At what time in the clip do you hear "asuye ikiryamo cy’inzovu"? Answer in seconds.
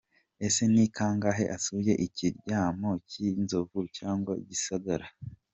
1.55-3.79